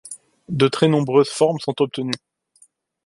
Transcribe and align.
De 0.49 0.67
très 0.67 0.87
nombreuses 0.87 1.29
formes 1.29 1.59
sont 1.59 1.79
obtenues. 1.79 2.15